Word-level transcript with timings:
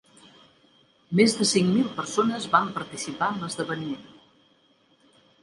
Més 1.19 1.35
de 1.41 1.45
cinc 1.49 1.69
mil 1.73 1.91
persones 1.99 2.49
van 2.57 2.73
participar 2.79 3.29
en 3.35 3.39
l'esdeveniment. 3.45 4.11